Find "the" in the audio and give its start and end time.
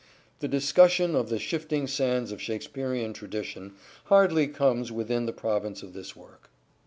0.39-0.47, 1.29-1.37, 5.27-5.31